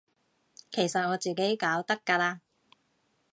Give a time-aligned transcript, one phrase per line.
[0.71, 2.39] 其實我自己搞得㗎喇